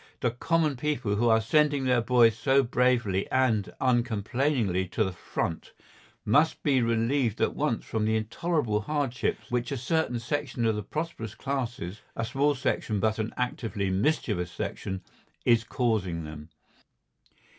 The 0.21 0.31
common 0.31 0.77
people, 0.77 1.13
who 1.17 1.29
are 1.29 1.39
sending 1.39 1.83
their 1.83 2.01
boys 2.01 2.35
so 2.35 2.63
bravely 2.63 3.29
and 3.29 3.71
uncomplainingly 3.79 4.87
to 4.93 5.03
the 5.03 5.11
front, 5.11 5.73
must 6.25 6.63
be 6.63 6.81
relieved 6.81 7.39
at 7.39 7.53
once 7.53 7.85
from 7.85 8.05
the 8.05 8.15
intolerable 8.15 8.81
hardships 8.81 9.51
which 9.51 9.71
a 9.71 9.77
certain 9.77 10.17
section 10.19 10.65
of 10.65 10.75
the 10.75 10.81
prosperous 10.81 11.35
classes, 11.35 12.01
a 12.15 12.25
small 12.25 12.55
section 12.55 12.99
but 12.99 13.19
an 13.19 13.31
actively 13.37 13.91
mischievous 13.91 14.51
section, 14.51 15.03
is 15.45 15.63
causing 15.63 16.23
them. 16.23 16.49